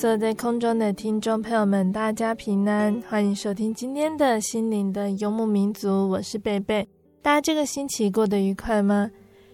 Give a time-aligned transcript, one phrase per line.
[0.00, 6.88] Hello，坐在空中的听众朋友们，大家平安，欢迎收听今天的心灵的游牧民族，我是贝贝。
[7.20, 9.10] 大家这个星期过得愉快吗？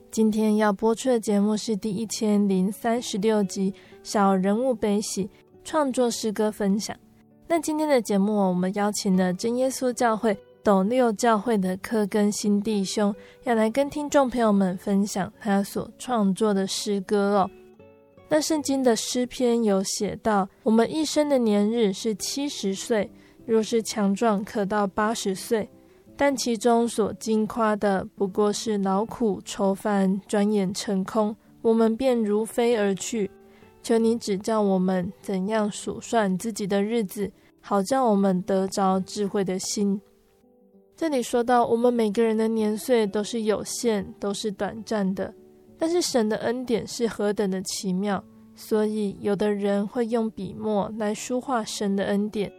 [0.08, 3.72] 今天要播出的节目是第一千零三十六集
[4.05, 5.28] 《小人物悲喜
[5.64, 6.94] 创作诗歌分享》。
[7.48, 17.50] 那今天的节目，我们邀请了真耶稣教会斗六教会的柯根新弟兄，要来跟听众朋友们分享他所创作的诗歌哦。
[18.28, 23.10] 那圣经的诗篇有写到，我们一生的年日是七十岁，
[23.44, 25.69] 若是强壮，可到八十岁。
[26.16, 33.31] 但其中所经夸的，不过是劳苦愁烦，转眼成空，我们便如飞而去。
[33.82, 40.00] 求你指教我们怎样数算自己的日子，好叫我们得着智慧的心。
[40.97, 45.32] 这里说到，我们每个人的年岁都是有限，都是短暂的。
[45.78, 48.22] 但是神的恩典是何等的奇妙，
[48.54, 52.50] 所以有的人会用笔墨来书画神的恩典，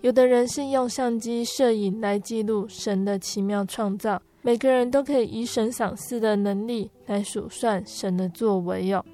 [0.00, 4.20] 有的人是用相机摄影来记录神的奇妙创造。
[4.42, 9.04] 每个人都可以以神赏赐的能力来数算神的作为哟。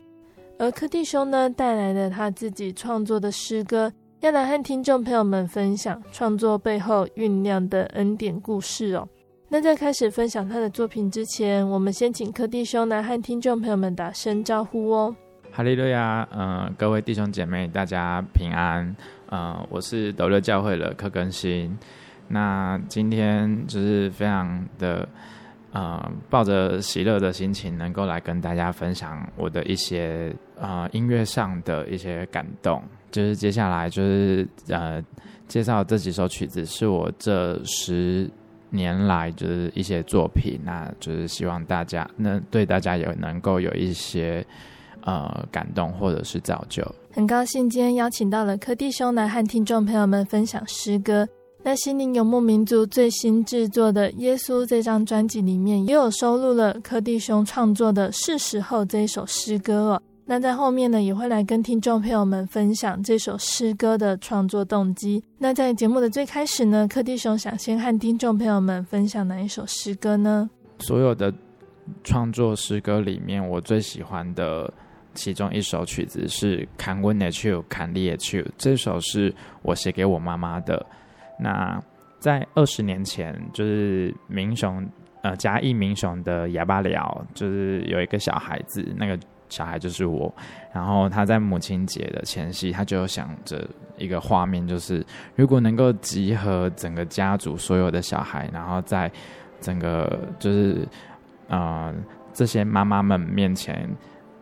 [0.59, 9.09] 而柯弟兄呢，带来了他自己创作的诗歌，要来和听众朋友们分享创作背后酝酿的恩典故事哦。
[9.49, 15.15] 那在开始分享他的作品之前，我们先请柯弟兄来和听众朋友们打声招呼哦。
[15.53, 18.95] 哈利路亚，嗯，各位弟兄姐妹，大家平安。
[19.31, 21.79] 嗯、我是斗六教会的柯根新。
[22.27, 25.09] 那今天就是非常的，
[25.73, 32.83] 呃，抱着喜乐的心情，能够来跟大家分享我的一些呃音乐上的一些感动。
[33.13, 35.01] 就是接下来就是呃
[35.47, 38.28] 介绍这几首曲子，是我这十。
[38.77, 44.47] 年来就是一些作品，那就是希望大家能对大家也能够有一些
[45.01, 46.85] 呃感动或者是造就。
[47.13, 51.27] 很高兴今天邀请到了柯弟兄来和听众朋友们分享诗歌。
[51.65, 60.03] 那心灵游牧民族最新制作的《耶稣》这张专辑里面，也有收录了柯弟兄创作的《是时候》这一首诗歌哦。
[60.29, 65.23] 那在后面呢，也会来跟听众朋友们分享这首诗歌的创作动机。
[65.39, 70.51] 那在节目的最开始呢，柯弟兄想先和听众朋友们分享哪一首诗歌呢？
[70.81, 71.33] 所有的
[72.03, 74.69] 创作诗歌里面，我最喜欢的
[75.15, 78.39] 其中一首曲子是《看阮的手，看你的手》。
[78.59, 79.33] 这首是
[79.63, 80.85] 我写给我妈妈的。
[81.39, 81.81] 那
[82.19, 84.85] 在二十年前，就是民雄
[85.23, 89.17] 呃嘉义民雄的哑巴寮，就是有一个小孩子那个。
[89.49, 90.33] 小孩就是我，
[90.73, 95.04] 然后他在母亲节的前夕，他就想着一个画面，就是
[95.34, 99.10] 如果能够集合整个家族所有的小孩，然后在
[99.60, 100.87] 整个就是
[101.48, 101.95] 呃
[102.33, 103.89] 这些妈妈们面前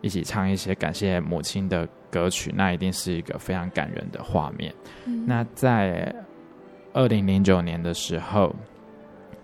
[0.01, 4.73] 一起唱一些感谢母亲的歌曲，那一定是一个非常感人的画面。
[5.05, 5.23] 嗯。
[5.27, 6.13] 那在
[6.93, 8.53] 二零零九年的时候，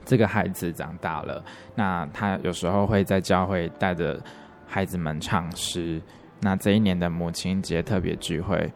[0.04, 1.44] 这个孩子长大了，
[1.75, 4.19] 那他有时候会在教会带着。
[4.74, 6.02] 孩子们唱诗，
[6.40, 8.72] 那这一年的母亲节特别聚会，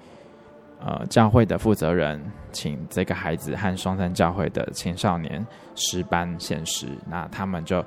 [0.82, 2.22] 呃，教会的负责人
[2.52, 7.82] 请这个孩子和双山教会的青少年诗班献诗，那他们就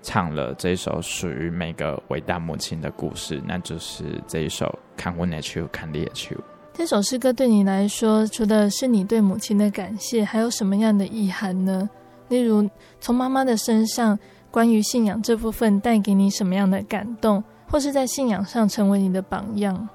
[0.00, 4.64] 唱了这首属于每个伟大母亲的故事，那就是这一首
[4.96, 6.34] 《看阮的手，看你的手》。
[6.72, 11.86] 这首诗歌对你来说，除了是你对母亲的感谢，还有什么样的意涵呢？
[12.30, 12.66] 例如，
[12.98, 14.18] 从妈妈的身上，
[14.52, 19.88] 关于信仰这部分带给你什么样的感动，或是在信仰上成为你的榜样？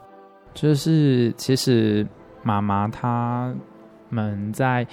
[0.53, 2.05] 就是其实
[2.41, 3.53] 妈妈她
[4.09, 4.85] 们在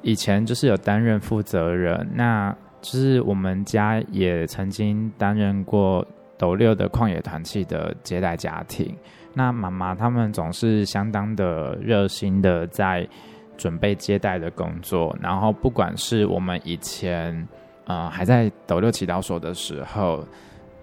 [0.00, 2.50] 以前就是有担任负责人，那
[2.80, 6.06] 就是我们家也曾经担任过
[6.38, 8.96] 斗六的旷野团契的接待家庭。
[9.34, 13.06] 那妈妈他们总是相当的热心的在
[13.58, 17.46] 准备接待的工作，然后不管是我们以前
[17.88, 20.24] 呃还在斗六祈祷所的时候，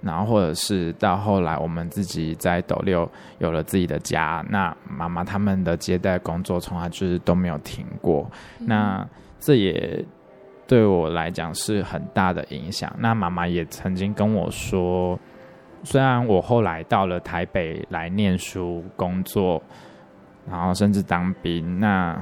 [0.02, 3.10] 然后或者是到后来我们自己在斗六
[3.40, 8.30] 有了自己的家，那妈妈他们的接待工作从来就是都没有停过。
[8.60, 9.08] 嗯、那
[9.40, 10.04] 这也
[10.68, 12.94] 对我来讲是很大的影响。
[13.00, 15.18] 那妈妈也曾经跟我说。
[15.84, 19.62] 虽然我后来到了台北来念书、工作，
[20.50, 22.20] 然后甚至当兵，那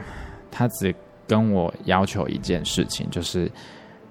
[0.52, 0.94] 她只
[1.26, 3.50] 跟我要求一件事情，就是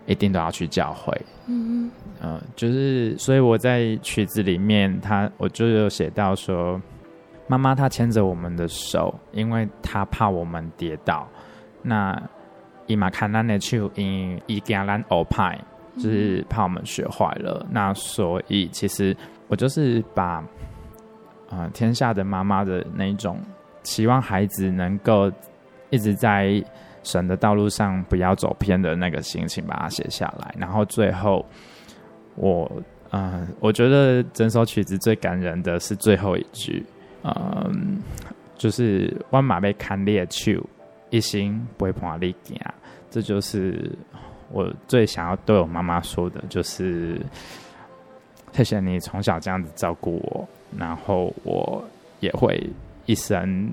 [0.06, 1.12] 一定都要去教会。
[1.46, 1.90] 嗯
[2.20, 6.81] 嗯、呃，就是所以我在曲子里面，他我就有写到说，
[7.46, 11.28] 妈妈她牵着我们的手，因为她怕我们跌倒。
[11.82, 12.20] 那
[12.87, 15.58] 伊玛卡兰的手因伊加兰欧派，
[15.96, 17.60] 就是怕我们学坏了。
[17.64, 19.16] 嗯、那所以其实。
[19.49, 20.37] 我就是把，
[21.50, 23.38] 啊、呃，天下的妈妈的那一种
[23.82, 25.31] 期望孩子能够
[25.90, 26.64] 一直在
[27.02, 30.54] 神的道路上不要走偏的那个心情，把它写下来。
[30.58, 31.44] 然后最后，
[32.37, 32.70] 我，
[33.10, 36.84] 嗯、呃，我觉得整首曲子最感人的是最后一句，
[37.22, 37.99] 嗯、
[38.56, 40.60] 就是“万马被砍裂去，
[41.10, 42.58] 一心不会碰力行”，
[43.10, 43.90] 这就是
[44.50, 47.20] 我最想要对我妈妈说的，就是。
[48.54, 50.46] 谢谢你从小这样子照顾我，
[50.78, 51.82] 然后我
[52.20, 52.62] 也会
[53.06, 53.72] 一生，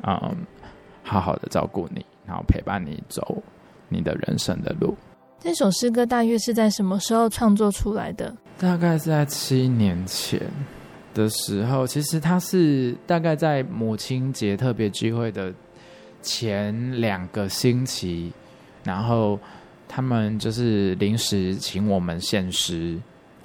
[0.00, 0.34] 嗯，
[1.02, 3.42] 好好的照顾你，然后陪伴你走
[3.88, 4.96] 你的人生的路。
[5.40, 8.34] 这首诗歌大约是在什么时候创作出来的？
[8.58, 10.40] 大概是在七年前
[11.12, 11.86] 的时候。
[11.86, 15.52] 其实它是大概在母亲节特别聚会的
[16.22, 18.32] 前两个星期，
[18.84, 19.38] 然后
[19.86, 22.98] 他们就是临时请我们献诗。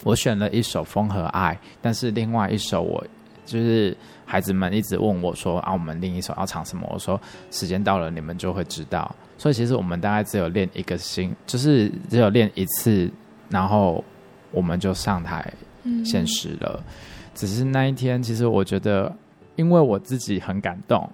[0.06, 3.06] 我选了一首《风和爱》，但是另外一首我
[3.50, 7.20] 就是孩子们一直问我说：“啊，我们另一首要唱什么？”我说
[7.50, 13.10] ：“时间到了，你们就会知道。”所以其实我们大概只有练一个星，就是只有练一次，
[13.50, 14.04] 然后
[14.52, 15.52] 我们就上台
[16.06, 16.76] 现实了。
[16.78, 16.84] 嗯。
[17.34, 19.12] 只是那一天，其实我觉得，
[19.56, 21.10] 因为我自己很感动，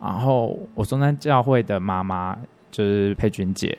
[0.00, 2.38] 然后我中山教会的妈妈
[2.70, 3.76] 就是佩君姐。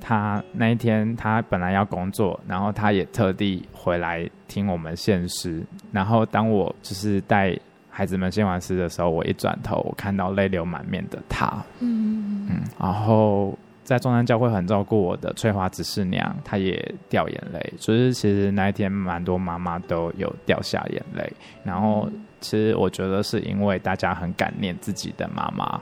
[0.00, 5.62] 他那一天，他本来要工作，然后他也特地回来听我们献诗。
[5.92, 7.56] 然后当我就是带
[7.88, 11.46] 孩子们献完诗的时候，我一转头，我看到泪流满面的他。
[11.80, 12.60] 嗯嗯。
[12.78, 17.74] 然后在中山教会很照顾我的翠华执事娘，她也掉眼泪。
[17.76, 21.32] 所以其实那一天，蛮多妈妈都有掉下眼泪。
[21.64, 22.08] 然后
[22.40, 25.80] 其实我觉得是因为大家很感念自己的妈妈，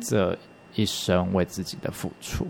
[0.00, 0.36] 这
[0.74, 2.46] 一生为自己的付出。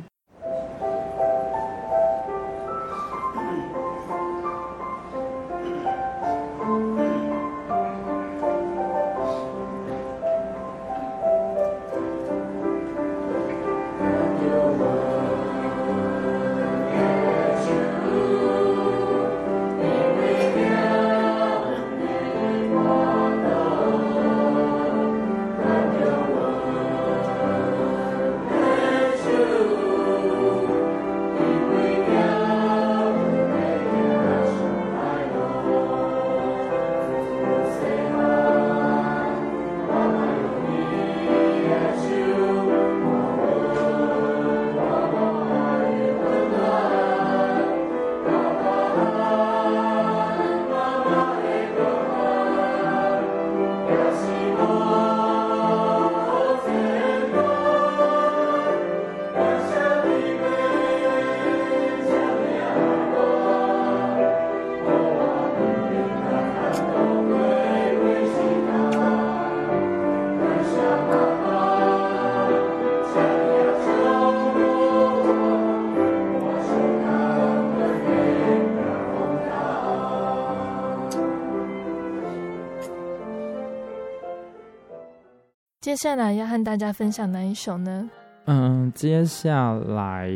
[85.91, 88.09] 接下来要和大家分享哪一首呢？
[88.45, 90.31] 嗯，接下来，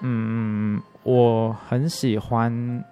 [0.00, 2.84] 嗯，我很喜欢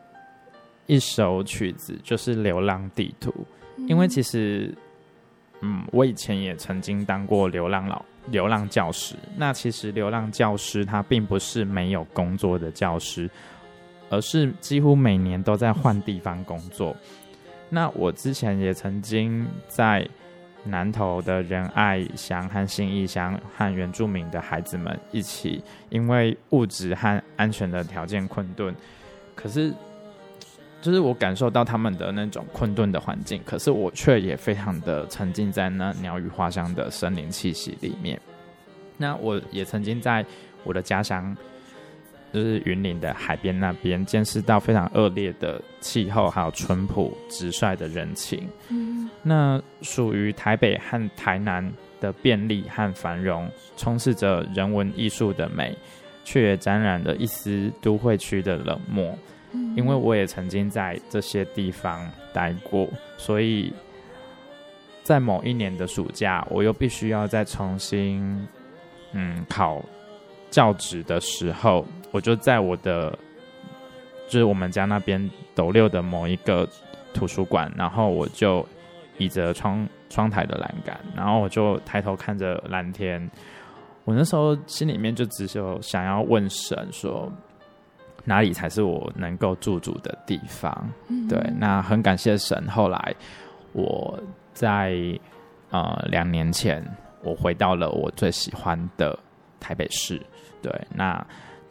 [0.86, 3.30] 一首曲子，就是《流浪地图》，
[3.88, 4.72] 因为其实，
[5.60, 9.16] 嗯，我以前也曾经当过流浪老流浪教师。
[9.36, 13.28] 那其实流浪教师他并不是没有工作的教师，
[14.08, 16.94] 而是几乎每年都在换地方工作。
[17.68, 20.08] 那我之前也曾经在
[20.64, 28.74] 南投的仁爱乡和信义乡和原住民的孩子们一起，因为物质和安全的条件困顿，
[29.34, 29.72] 可是。
[30.82, 38.20] 就是我感受到他们的那种困顿的环境，可是我却也非常的沉浸在那鸟语花香的森林气息里面。
[38.98, 40.22] 那我也曾经在
[40.62, 41.34] 我的家乡，
[42.34, 48.48] 就是云林的海边那边，见识到非常恶劣的气候，还有淳朴直率的人情。
[48.70, 55.78] 嗯，那属于台北和台南的便利和繁荣，充斥着人文艺术的美，
[56.24, 59.16] 却也沾染了一丝都会区的冷漠。
[59.76, 63.72] 因为我也曾经在这些地方待过，所以
[65.04, 68.44] 在某一年的暑假，我又必须要再重新
[69.12, 69.80] 嗯考
[70.50, 73.10] 教职的时候，我就在我的
[74.28, 76.64] 就是我们家那边斗六的某一个
[77.12, 78.64] 图书馆，然后我就
[79.18, 83.28] 倚着窗窗台的栏杆，然后我就抬头看着蓝天，
[84.04, 87.30] 我那时候心里面就只有想要问神说。
[88.26, 90.90] 哪里才是我能够驻足的地方？
[91.08, 92.66] 嗯、对，那很感谢神。
[92.70, 93.14] 后来
[93.74, 94.18] 我
[94.54, 94.96] 在
[95.68, 96.82] 呃两年前，
[97.22, 99.14] 我回到了我最喜欢的
[99.60, 100.18] 台北市。
[100.62, 101.22] 对，那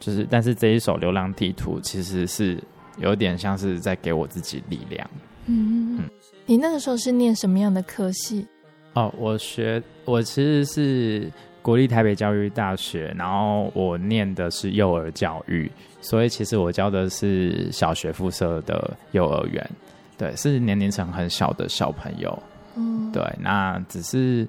[0.04, 2.62] 就是，但是这一首《流浪地图》其实是
[2.98, 5.08] 有点像是在给我自己力量。
[5.46, 6.10] 嗯嗯，
[6.46, 8.46] 你那个时候是念什么样的科系？
[8.94, 11.30] 哦，我学，我其实是。
[11.64, 19.70] 国立台北教育大学，然后我念的是幼儿教育，所以其实我教的是小学附设的幼儿园，
[20.18, 22.38] 对，是年龄层很小的小朋友，
[22.76, 24.46] 嗯，对，那只是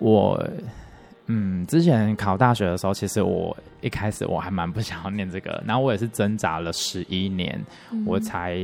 [0.00, 0.36] 我，
[1.26, 8.56] 嗯，之前考大学的时候，其实我一开始我还蛮不想要念这个，然后我也是挣扎了十一年，嗯，我才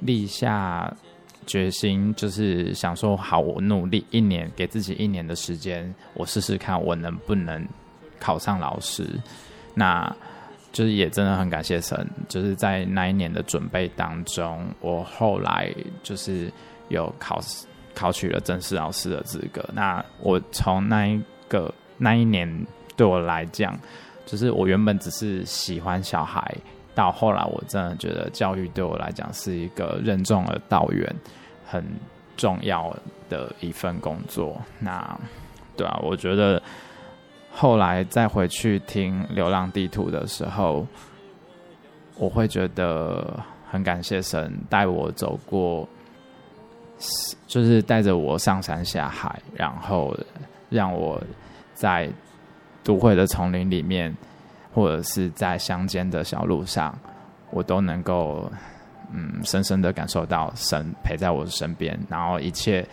[0.00, 0.92] 立下。
[1.46, 7.66] 决心就是想说，好，我努力一年，给自己一年的时间，我试试看我能不能
[8.20, 9.04] 考上老师。
[9.74, 10.14] 那
[10.70, 15.74] 就是也真的很感谢神，就是在那一年的准备当中，我后来
[16.04, 16.52] 就是
[16.88, 17.40] 有考
[17.94, 19.66] 考取了正式老师的资格。
[19.72, 21.20] 那我从那一
[21.50, 22.48] 个那一年
[22.96, 23.78] 对我来讲，
[24.24, 26.56] 就是我原本只是喜欢小孩。
[26.92, 31.14] 到后来，我真的觉得教育对我来讲是一个任重而道远、
[31.64, 31.82] 很
[32.36, 32.94] 重要
[33.28, 34.60] 的一份工作。
[34.80, 35.18] 那，
[35.76, 36.60] 对啊，我觉得
[37.52, 40.84] 后来再回去听《流浪地图》的时候，
[42.16, 43.38] 我会觉得
[43.70, 45.88] 很感谢神带我走过，
[47.46, 50.14] 就是带着我上山下海，然后
[50.70, 51.22] 让我
[51.74, 52.08] 在
[52.82, 54.16] 都会的丛林里面。
[54.72, 56.96] 或者是在乡间的小路上，
[57.50, 58.48] 我都能够
[59.12, 62.86] 嗯深深的感受到神陪在我的身边，然后一切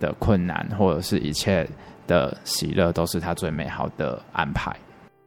[0.00, 1.64] 的困难或者是一切
[2.08, 4.76] 的喜乐，都是他最美好的安排。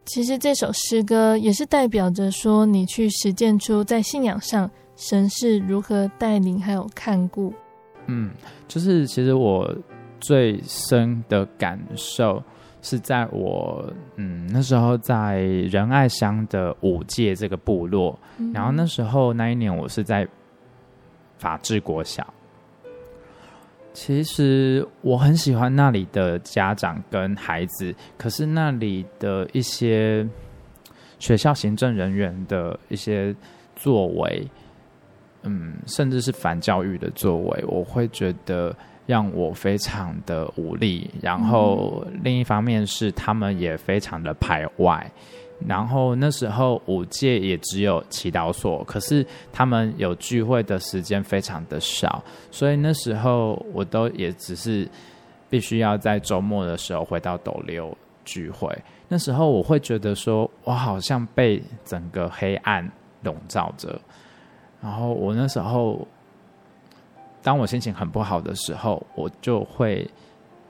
[0.07, 7.53] 其实这首诗歌也是代表着说，你去实践出在信仰上神是如何带领还有看顾。
[8.07, 8.29] 嗯，
[8.67, 9.73] 就是其实我
[10.21, 12.41] 最深的感受。
[12.83, 20.27] 是在我嗯那时候在仁爱乡的五界这个部落，嗯，然后那时候那一年我是在
[21.37, 22.25] 法治国小。
[23.93, 30.27] 其实我很喜欢那里的家长跟孩子，可是那里的一些
[31.19, 33.35] 学校行政人员的一些
[33.75, 34.43] 作为，
[35.43, 38.75] 嗯，甚至是反教育的作为，我会觉得。
[39.07, 45.11] 让我非常的无力，然后另一方面是他们也非常的排外，
[45.67, 54.87] 然后那时候五届也只有祈祷所，可是他们有聚会的时间非常的少，所以那时候我都也只是
[55.49, 58.73] 必须要在周末的时候回到斗六聚会，
[59.07, 62.89] 那时候我会觉得说我好像被整个黑暗
[63.23, 63.99] 笼罩着，
[64.81, 66.07] 然后我那时候。
[67.43, 70.07] 当我心情很不好的时候，我就会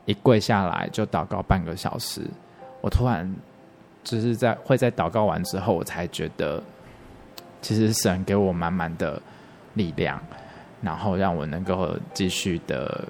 [0.06, 2.22] 一跪下来就祷告半个小时。
[2.82, 3.30] 我突然
[4.04, 6.64] 就是在会在祷告完之后，我才觉得，
[7.62, 9.22] 其实神给我满满的
[9.74, 10.20] 力量，
[10.82, 13.06] 然后让我能够继续的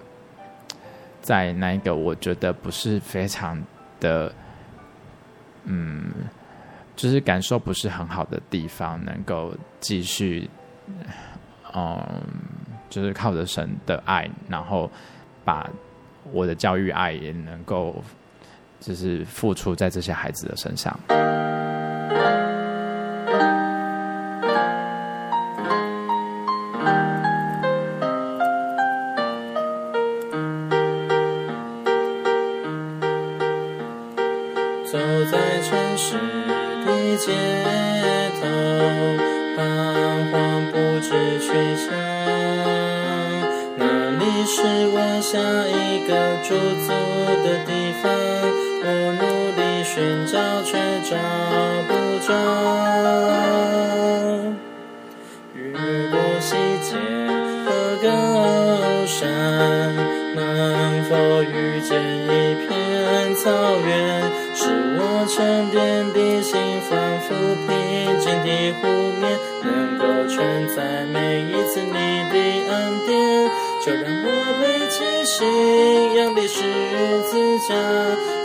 [1.21, 3.63] 在那一个我觉得不是非常
[3.99, 4.33] 的，
[5.65, 6.11] 嗯，
[6.95, 10.49] 就是感受不是很好的地方，能够继续，
[11.75, 12.03] 嗯。
[12.91, 14.87] 就是靠着神的爱，然后
[15.43, 15.67] 把
[16.31, 18.03] 我的教育爱也能够
[18.79, 20.99] 就是付出在这些孩子的身上。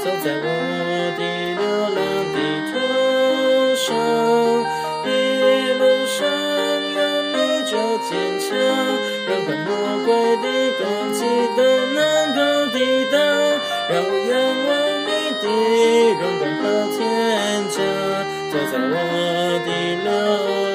[0.07, 0.47] 走在我
[1.19, 1.21] 的
[1.59, 1.99] 流浪
[2.31, 2.39] 地
[2.71, 2.79] 图
[3.75, 3.91] 上，
[5.03, 5.09] 一
[5.73, 6.23] 路上
[6.95, 6.99] 有
[7.33, 7.35] 你
[7.67, 7.75] 就
[8.07, 8.47] 坚强，
[9.27, 9.69] 让何魔
[10.07, 10.47] 鬼的
[10.79, 11.19] 攻击
[11.57, 11.59] 都
[11.91, 11.99] 能
[12.37, 12.39] 够
[12.71, 12.79] 抵
[13.11, 13.19] 挡，
[13.91, 14.33] 让我仰
[14.69, 14.71] 望
[15.03, 15.11] 你
[15.43, 15.45] 的
[16.21, 16.65] 容光和
[16.97, 17.75] 天降，
[18.53, 18.95] 走在我
[19.67, 19.69] 的
[20.05, 20.09] 流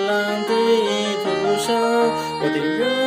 [0.08, 0.12] 浪
[0.44, 0.52] 地
[1.24, 1.26] 图
[1.58, 1.72] 上，
[2.42, 3.01] 我的人。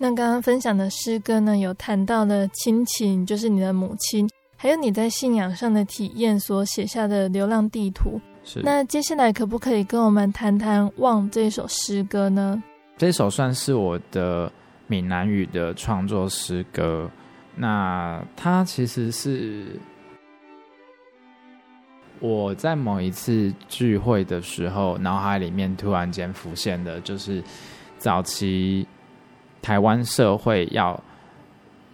[0.00, 8.20] 那刚刚分享的诗歌呢，有谈到了亲情，就是你的母亲，还有你在信仰上的体验所写下的流浪地图。
[8.44, 8.60] 是。
[8.62, 12.62] 那接下来可不可以跟我们谈谈《望》这首诗歌呢？
[12.96, 14.50] 这首算是我的
[14.86, 17.10] 闽南语的创作诗歌。
[17.54, 19.66] 那它其实是
[22.20, 27.42] 我在某一次聚会的时候，脑海里面突然间浮现的，就是
[27.98, 28.86] 早期。
[29.60, 30.98] 台湾社会要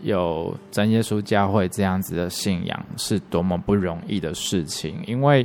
[0.03, 5.03] 有真耶稣教会这样子的信仰，是多么不容易的事情。
[5.07, 5.45] 因为，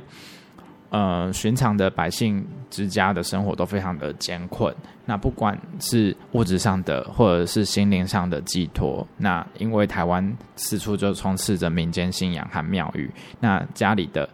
[0.90, 4.76] 呃，寻常的百姓之家的生活都非常的艰困。
[5.06, 13.10] 那不管是物质上的，或者是心灵上的寄托，那因为台湾四处就充斥着民间信仰和庙宇。
[13.40, 14.30] 那家里的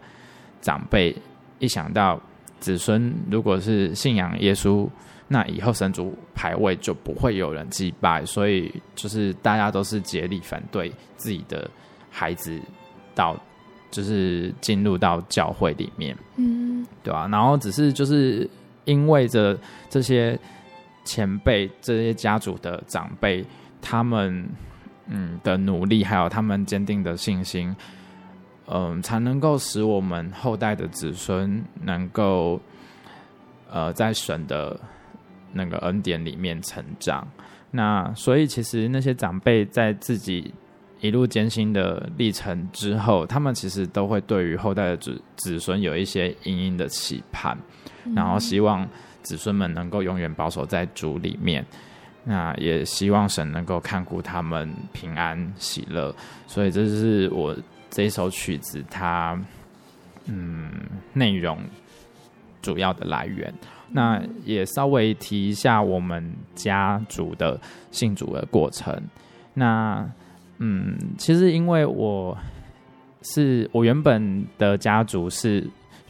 [0.66, 1.14] 长辈
[1.60, 2.20] 一想到
[2.58, 4.88] 子孙如果是信仰耶稣，
[5.28, 11.70] 那以后神主牌位就不会有人祭拜，所以就是大家都是竭力反对自己的
[12.10, 12.60] 孩子
[13.14, 13.36] 到
[13.92, 17.28] 就是进入到教会里面，嗯，对吧？
[17.30, 18.50] 然后只是就是
[18.86, 19.56] 因为着
[19.88, 20.36] 这些
[21.04, 23.44] 前辈、这些家族的长辈，
[23.80, 24.44] 他们
[25.06, 27.74] 嗯的努力，还有他们坚定的信心，
[28.68, 32.60] 嗯，才能够使我们后代的子孙能够
[33.70, 34.78] 呃在神的。
[35.52, 37.26] 那个恩典里面成长，
[37.70, 40.52] 那所以其实那些长辈在自己
[41.00, 47.56] 一路艰辛的历程之后，他们其实都会对于后代的子子孙有一些殷殷的期盼，
[48.14, 48.86] 然后希望
[49.22, 51.64] 子孙们能够永远保守在主里面，
[52.24, 56.14] 那也希望神能够看顾他们平安喜乐，
[56.46, 57.56] 所以这是我
[57.96, 59.40] 这首曲子它
[60.26, 60.70] 嗯
[61.14, 61.58] 内容
[62.60, 63.50] 主要的来源。
[63.90, 67.58] 那也稍微提一下我们家族的
[67.90, 68.94] 信主的过程。
[69.54, 70.06] 那
[70.58, 72.36] 嗯，其实因为我
[73.22, 75.66] 是我原本的家族是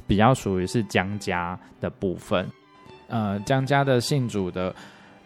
[0.09, 2.45] 比较属于是江家的部分。
[3.07, 4.75] 呃，江家的信主的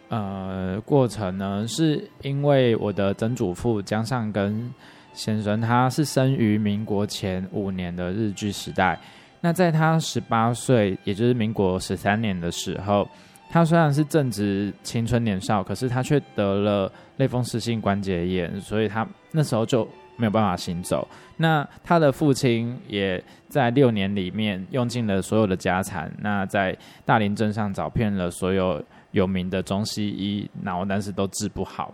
[0.09, 4.71] 呃过程呢，是因为我的曾祖父江上根
[5.13, 8.97] 先生，他是生于民国前五年的日据时代。
[9.41, 13.09] 那在他十八岁，也就是民国十三年的时候，
[13.49, 19.83] 他虽然是正值青春年少，可是他却得了类风湿性关节炎，所以他那时候就
[20.15, 21.07] 没有办法行走。
[21.37, 31.93] 那他的父亲也在六年里面用尽了所有的家产，那在大林镇上找遍了所有有名的中西医，然后但是都治不好。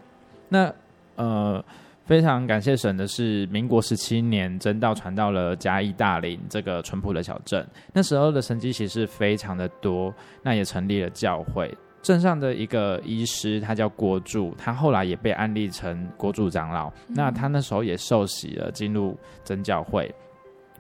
[0.50, 0.72] 那
[1.16, 1.64] 呃。
[2.08, 7.68] 非常感谢神的是，民国十七年，真道传到了嘉义大林这个淳朴的小镇。
[7.92, 11.70] 那时候的神迹其实非常的多，那也成立了教会。
[12.02, 16.90] 镇上的一个医师，他叫郭柱，他后来也被安立成郭柱长老。
[17.10, 20.10] 那他那时候也受洗了，进入真教会。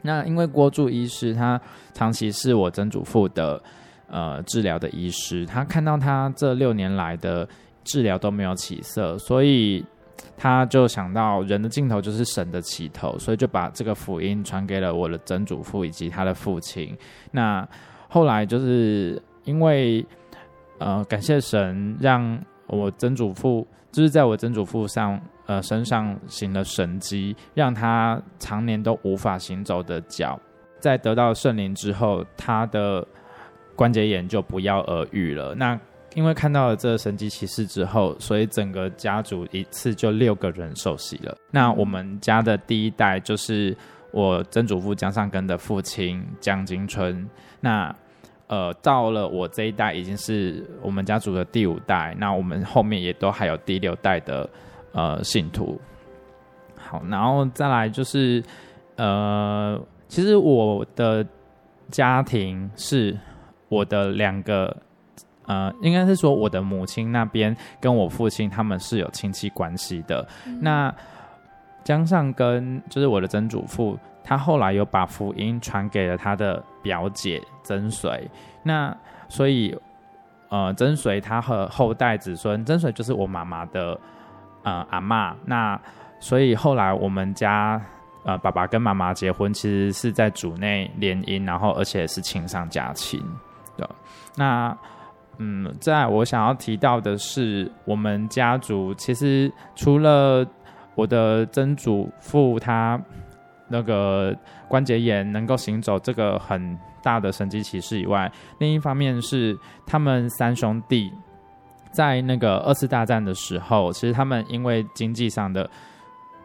[0.01, 1.59] 那因为郭柱医师，他
[1.93, 3.61] 长期是我曾祖父的
[4.07, 7.45] 呃治疗的医师，他看到他这六年来的
[7.83, 9.83] 治疗都没有起色，所以。
[10.37, 16.95] 他就想到人的尽头就是神的起头，所以就把这个福音传给了我的曾祖父以及他的父亲。
[17.31, 17.67] 那
[18.07, 20.05] 后来就是因为
[20.79, 30.39] 呃，感谢神让我曾祖父，就是在我曾祖父上呃身上行了神迹，让他常年都无法行走的脚，
[30.79, 33.05] 在得到圣灵之后，他的
[33.75, 35.55] 关节炎就不药而愈了。
[35.55, 35.79] 那
[36.15, 41.37] 因为看到了这神迹奇事之后，所以整个家族一次就六个人受洗了。
[41.51, 43.75] 那我们家的第一代就是
[44.11, 47.29] 我曾祖父江尚根的父亲江金春。
[47.59, 47.95] 那
[48.47, 52.15] 呃，到了我这一代已经是我们家族的第五代。
[52.17, 54.49] 那我们后面也都还有第六代的
[54.93, 55.79] 呃信徒。
[56.77, 58.41] 好，然后再来就是
[58.95, 61.23] 呃，其实我的
[61.91, 63.15] 家庭是
[63.69, 64.75] 我的两个。
[65.47, 70.27] 呃，应该是说我的母亲那边跟我父亲他们是有亲戚关系的。
[70.45, 70.93] 嗯、那
[71.83, 78.29] 江上跟就是我的曾祖父，他后来有把福音传给了他的表姐曾随。
[78.61, 78.95] 那
[79.29, 79.73] 所以
[80.49, 83.99] 呃，曾随他和后代子孙，曾随就是我妈妈的
[84.63, 85.35] 呃阿妈。
[85.45, 85.79] 那
[86.19, 87.81] 所以后来我们家
[88.23, 93.21] 呃爸爸跟妈妈结婚，其实是在主内联姻，然后而且是亲上加亲
[93.77, 93.89] 的。
[94.35, 94.77] 那
[95.39, 100.45] 嗯，在我想要提到的是，我们家族其实除了
[100.95, 102.99] 我的曾祖父他
[103.67, 104.35] 那个
[104.67, 111.11] 关节炎能够行走这个很大的神迹奇事以外，另一方面是他们三兄弟
[111.91, 115.69] 在那个二次大战的时候，其实他们因为经济上的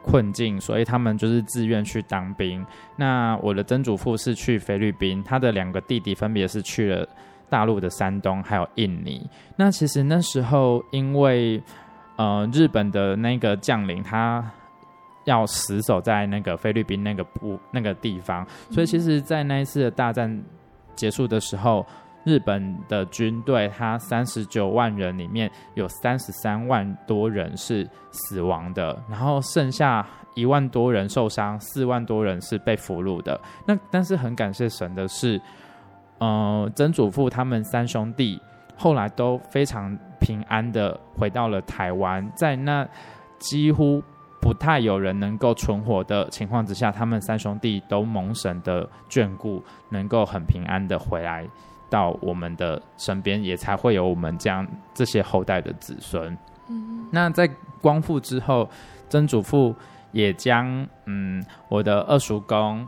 [0.02, 2.64] 困境，所以他们就是自愿去当兵。
[2.96, 7.08] 那我的曾祖父是去菲律宾，他的两个弟弟分别是去了。
[7.52, 11.62] 大陆的山东还有印尼，那其实那时候因为
[12.16, 14.42] 呃日本的那个将领他
[15.24, 20.42] 要死守在那个菲律宾那个部那个地方，所以其实，在那一次的大战
[20.96, 21.84] 结束的时候，
[22.24, 33.38] 日本的军队他三十九万人里面有三十三万多人是死亡的，然后剩下一万多人受伤，四万多人是被俘虏的。
[33.66, 35.38] 那但是很感谢神的是。
[36.22, 38.40] 呃，曾祖父他们三兄弟
[38.76, 42.88] 后来都非常平安的回到了台湾，在那
[43.40, 44.00] 几乎
[44.40, 51.44] 不太有人能够存活的情况之下，他们三兄弟都蒙神的眷顾，能够很平安的回来
[51.90, 56.38] 到我们的身边，也才会有我们这样这些后代的子孙。
[56.68, 58.68] 嗯，那在光复之后，
[59.08, 59.74] 曾祖父
[60.12, 62.86] 也将嗯我的二叔公。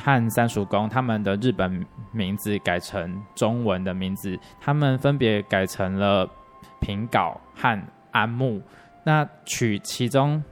[0.00, 6.28] 和三叔公他们的日本名字改成中文的名字，他们分别改成了
[6.80, 8.60] 平稿和安木。
[9.04, 10.42] 那取其中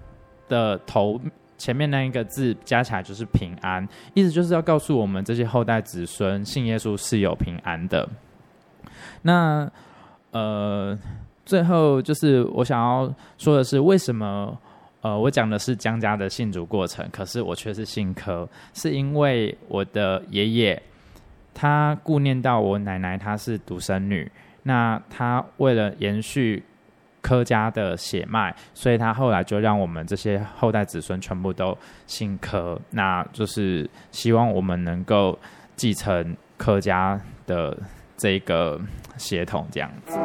[0.48, 1.20] 的头
[1.58, 8.08] 前面那一个字加起来就是平安，意思就是要告诉我们这些后代子孙信耶稣是有平安的。
[9.22, 9.70] 那
[10.30, 10.98] 呃，
[11.44, 14.58] 最后就是我想要说的是，为什么？
[15.02, 20.80] 呃，我讲的是江家的信主过程，可是我却是信科，是因为我的爷爷
[21.52, 24.30] 他顾念到我奶奶她是独生女，
[24.62, 26.62] 那他为了延续
[27.20, 35.38] 柯家的血脉，所以他后来就让我们这些后代子孙全部都信科，那就是希望我们能够
[35.74, 37.76] 继承柯家的
[38.16, 38.80] 这个
[39.18, 40.16] 血统这样子。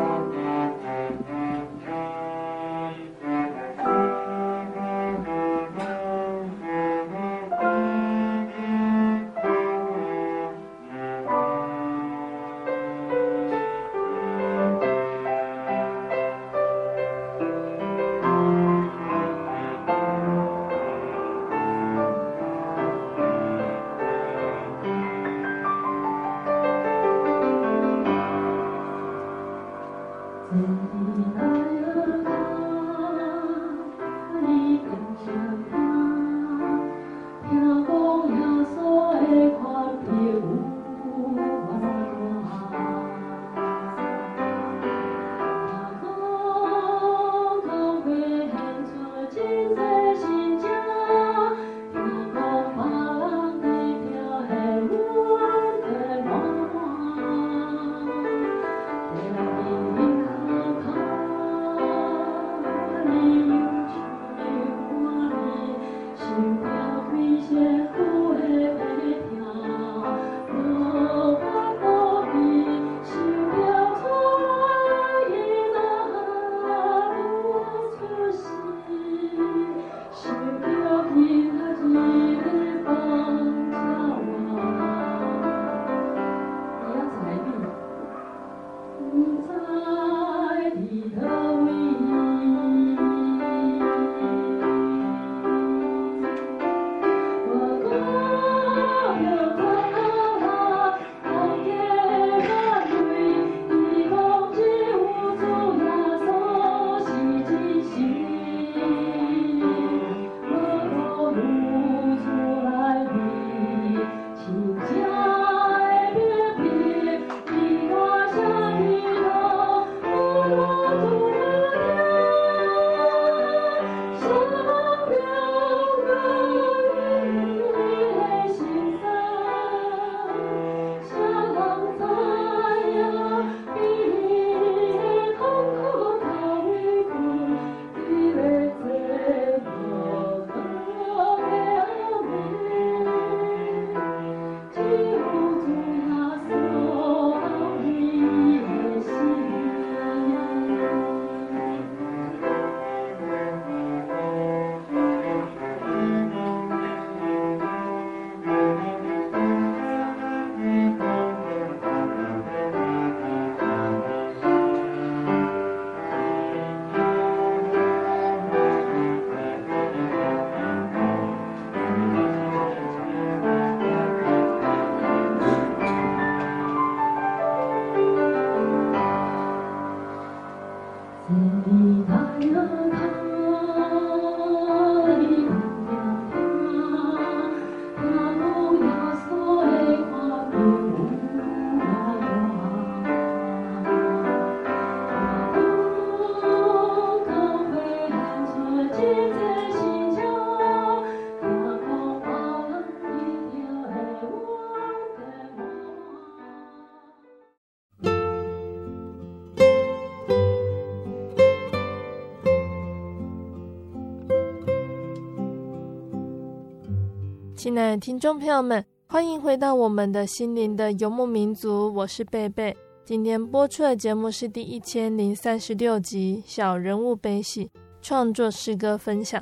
[217.95, 222.75] 听众朋友们，欢迎回到我们的心灵的游牧民族，我是贝贝。
[223.05, 227.69] 今天播出的节目是第一千零三十六集《小人物悲喜
[228.01, 229.39] 创作诗歌分享》。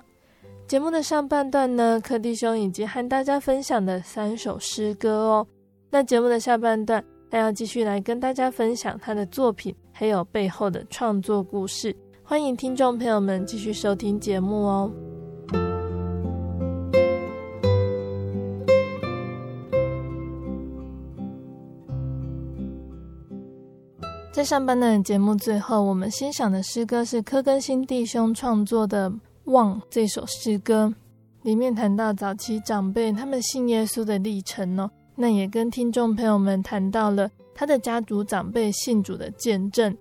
[0.68, 5.48] 节目的上半段呢，柯弟兄已经和大家分享了三首诗歌哦。
[5.90, 11.96] 那节目的下半段，他要继续来跟大家分享他的作品，还有背后的创作故事。
[12.22, 15.15] 欢迎听众朋友们继续收听节目哦。
[24.36, 29.10] 在上半段的节目最后，我们欣赏的诗歌是柯根新弟兄创作的
[29.46, 30.94] 《望》这首诗歌，
[31.44, 34.92] 里面谈到早期长辈他们信耶稣的历程哦。
[35.16, 39.96] 那也跟听众朋友们谈到了他的家族长辈信主的见证，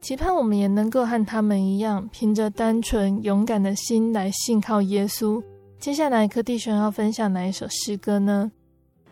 [0.00, 5.42] 期盼我们也能够和他们一样，凭着单纯勇敢的心来信靠耶稣。
[5.78, 8.50] 接下来，柯弟兄要分享哪一首诗歌呢？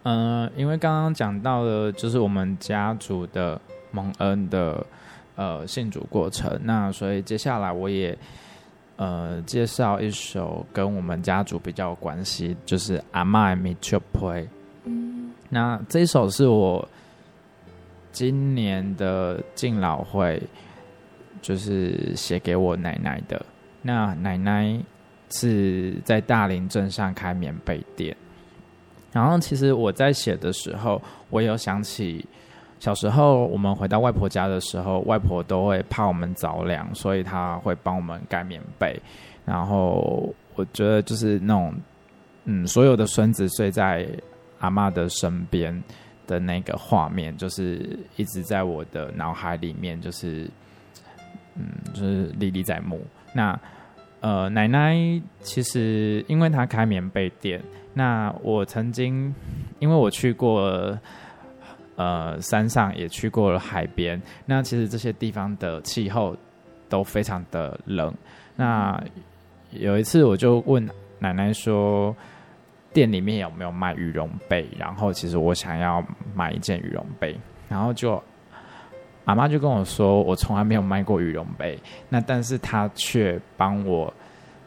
[0.04, 3.60] 嗯、因为刚刚讲到了，就是我们家族的。
[3.92, 4.84] 蒙恩的
[5.36, 8.16] 呃信主过程，那所以接下来我也
[8.96, 14.48] 呃介绍一首跟我们家族比较有关系，就是阿妈咪就 play。
[14.84, 16.88] 嗯，那这一首是我
[18.10, 20.42] 今年的敬老会，
[21.40, 23.44] 就是写给我奶奶的。
[23.82, 24.76] 那奶奶
[25.30, 28.16] 是在大林镇上开棉被店，
[29.12, 31.00] 然后其实我在写的时候，
[31.30, 32.26] 我有想起。
[32.82, 39.00] 小时候，我们回到外婆家的时候，外婆都会怕我们着凉，所以她会帮我们盖棉被。
[39.44, 41.72] 然后我觉得就是那种，
[42.46, 44.04] 嗯，所有的孙子睡在
[44.58, 45.72] 阿妈的身边
[46.26, 50.50] 的那个画面，就是一直在我的脑海里面，就是，
[51.54, 53.00] 嗯，就是历历在目。
[53.32, 53.56] 那
[54.18, 54.96] 呃，奶奶
[55.38, 57.62] 其实因为她开棉被店，
[57.94, 59.32] 那我曾经
[59.78, 60.98] 因为我去过。
[61.96, 66.34] 呃，山上也去过了海边，那其实这些地方的气候
[66.88, 68.12] 都非常的冷。
[68.56, 68.98] 那
[69.70, 72.14] 有一次我就问奶奶说，
[72.92, 74.66] 店里面有没有卖羽绒被？
[74.78, 76.02] 然后其实我想要
[76.34, 78.22] 买一件羽绒被，然后就
[79.24, 81.78] 阿妈就跟我说，我从来没有卖过羽绒被，
[82.08, 84.12] 那但是她却帮我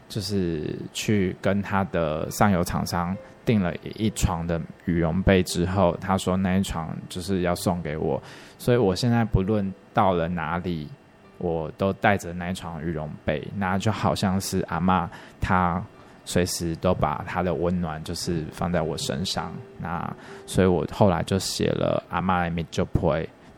[0.07, 3.17] 就是去跟她的上游厂商。
[3.45, 8.21] 订了一床的羽绒被之后，他说那一床就是要送给我，
[8.57, 10.89] 所以我现在不论到了哪里，
[11.37, 15.07] 我都带着那一床羽绒被，那就好像是阿嬷
[15.39, 15.81] 她
[16.25, 20.11] 随时都把她的温暖就是放在我身上，那
[20.47, 23.01] 所以我后来就写了《阿嬷的咪就陪》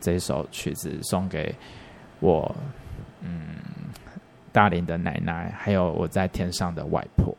[0.02, 1.56] 这一首曲子送给
[2.20, 2.54] 我，
[3.22, 3.56] 嗯，
[4.52, 7.34] 大林的奶奶，还有我在天上的外婆。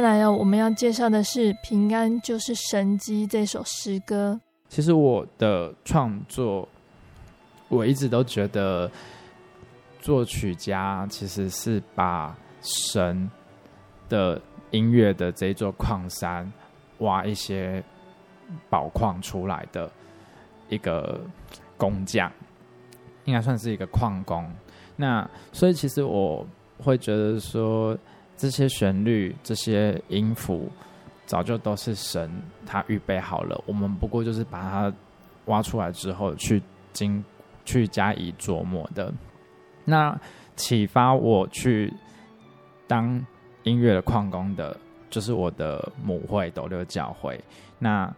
[0.00, 4.40] 再来，我们要介绍的是《平安就是神机》这首诗歌。
[4.66, 6.66] 其实我的创作，
[7.68, 8.90] 我一直都觉得
[10.00, 13.30] 作曲家其实是把神
[14.08, 14.40] 的
[14.70, 16.50] 音乐的这座矿山
[17.00, 17.84] 挖一些
[18.70, 19.92] 宝矿出来的
[20.70, 21.20] 一个
[21.76, 22.32] 工匠，
[23.26, 24.50] 应该算是一个矿工。
[24.96, 26.46] 那所以其实我
[26.82, 27.94] 会觉得说。
[28.40, 30.66] 这些旋律、这些音符，
[31.26, 32.30] 早就都是神
[32.64, 34.90] 他预备好了，我们不过就是把它
[35.44, 36.62] 挖出来之后去
[36.94, 37.22] 经
[37.66, 39.12] 去加以琢磨的。
[39.84, 40.18] 那
[40.56, 41.92] 启发我去
[42.86, 43.22] 当
[43.64, 44.74] 音乐的矿工的，
[45.10, 47.38] 就是我的母会斗六教会。
[47.78, 48.10] 那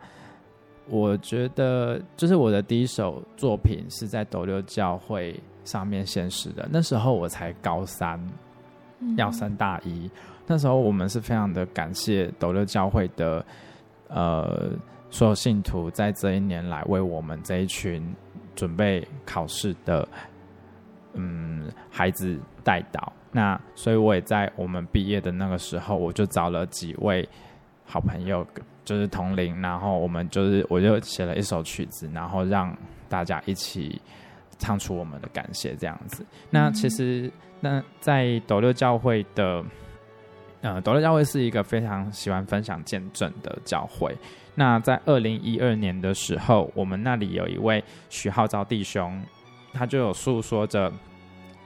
[0.87, 8.25] 我觉得，就是我的第一首作品是在斗六教会上面现实的，那时候我才高三。
[9.17, 10.11] 要升大一，
[10.47, 13.45] 那时候我们是非常的感谢斗六教会的
[14.09, 14.71] 呃
[15.11, 18.15] 所有信徒，在这一年来为我们这一群
[18.55, 20.07] 准备考试的
[21.15, 23.09] 嗯孩子代祷。
[23.31, 27.27] 那所以我也在我们毕业的那个时候，我就找了几位
[27.87, 28.47] 好朋友，
[28.85, 32.77] 就是同龄，然后我们就是我就写了一首曲子，然后让
[33.09, 34.01] 大家一起
[34.63, 36.25] 唱出我们的感谢，这样子。
[36.49, 37.31] 那其实。
[37.65, 39.65] 那在斗六教会的，
[40.63, 44.13] 呃，斗六教会是一个非常喜欢分享见证的教会。
[44.57, 49.25] 那在二零一二年的时候，我们那里有一位许浩昭弟兄，
[49.73, 50.93] 他就有诉说着，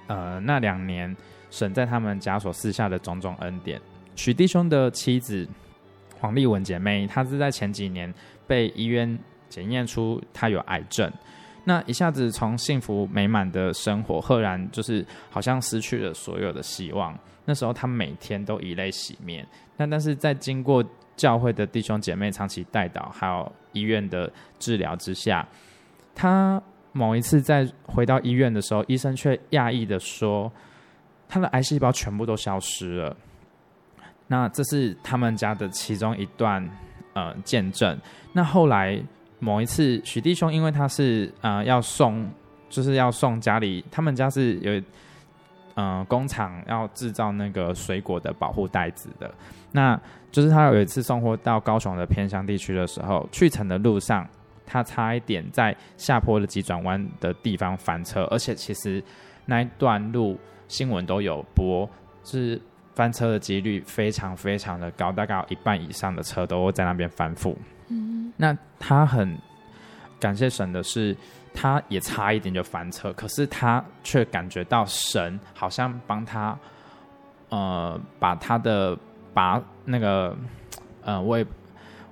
[0.06, 1.16] 呃，那两年
[1.50, 3.80] 神在他们家所赐下的种种恩典。
[4.16, 5.48] 许弟兄的妻子
[6.20, 8.12] 黄丽文姐妹，她是在前几年
[8.46, 9.18] 被医院
[9.48, 11.10] 检验出她有癌症。
[11.68, 17.12] 那一下子从幸福美满的生活，赫然就是好像失去了所有的希望。
[17.44, 19.44] 那时候他每天都以泪洗面。
[19.76, 20.84] 那但是在经过
[21.16, 25.44] 教会的弟兄姐妹长期带导，还有医院的治疗之下，
[26.14, 26.62] 他
[26.92, 30.50] 某一次在回到医院的时候，医生却讶异的说，
[31.28, 33.16] 他的癌细胞全部都消失了。
[34.28, 36.64] 那这是他们家的其中一段
[37.14, 37.98] 呃见证。
[38.32, 39.02] 那后来。
[39.46, 42.28] 某一次，许弟兄因为他是呃要送，
[42.68, 44.82] 就是要送家里，他们家是有
[45.74, 49.32] 呃工厂要制造那个水果的保护袋子的。
[49.70, 49.96] 那
[50.32, 54.28] 就是他有一次送货到高雄的偏乡地区的时候，去程的路上，
[54.66, 59.00] 他差一点在下坡的急转弯的地方翻车，而且其实
[59.44, 60.36] 那一段路
[60.66, 61.88] 新闻都有播，
[62.24, 62.60] 是
[62.94, 67.54] 翻车的几率非常非常的高，大概有一半以上的车都会在那边翻覆。
[68.36, 69.36] 那他很
[70.20, 71.16] 感谢神的是，
[71.54, 76.58] 他也差一点就翻车，可是他却感觉到神好像帮他，
[77.48, 78.96] 呃，把他的
[79.32, 80.36] 把那个，
[81.02, 81.46] 呃，我也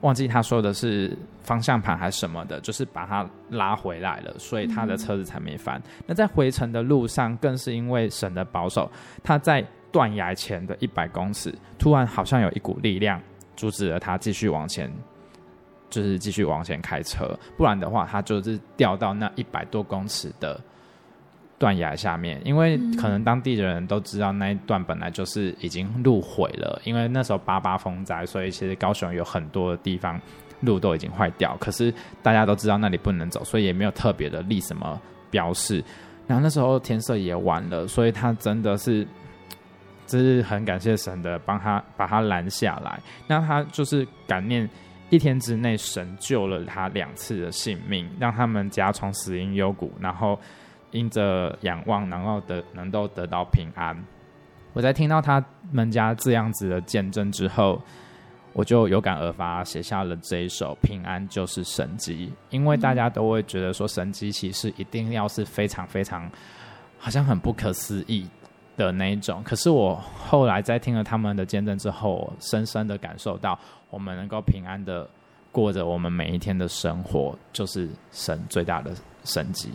[0.00, 5.82] 忘记他说的是方向盘还是什么的，就是把他拉回来了，所以他的车子才没翻。
[6.06, 8.90] 那在回程的路上，更是因为神的保守，
[9.22, 13.20] 他在断崖前的一百公尺，突然好像有一股力量
[13.56, 14.90] 阻止了他继续往前。
[15.94, 20.60] 就是继续往前开车，不然的话，他就是掉到那一百多公尺的
[21.56, 22.40] 断崖下面。
[22.44, 30.20] 因为可能当地的人都知道那一段本来就是已经路毁了，因为那时候八八风灾，所以其实高雄有很多的地方
[30.62, 31.56] 路都已经坏掉。
[31.60, 35.80] 可是大家都知道那里不能走，所以也没有特别的立什么标示。
[36.26, 39.06] 然后那时候天色也晚了，所以他真的是，
[40.08, 42.98] 就是很感谢神的帮他把他拦下来。
[43.28, 44.68] 那他就是感念。
[45.14, 50.36] 一天之内，神救了他两次的性命，让他们家从死因幽谷，然后
[50.90, 53.96] 因着仰望，然后得能够得到平安。
[54.72, 57.80] 我在听到他们家这样子的见证之后，
[58.52, 62.28] 我就有感而发，写下了这一首《平安就是神迹》。
[62.50, 66.28] 因为大家都会觉得说，神迹其实一定要是非常非常，
[66.98, 68.28] 好像很不可思议
[68.76, 69.42] 的那一种。
[69.44, 69.94] 可是我
[70.28, 73.58] 后来在听了他们的见证之后，深深的感受到。
[73.90, 75.08] 我们能够平安的
[75.52, 78.90] 过着我们每一天的生活，就是神最大的
[79.22, 79.70] 神迹。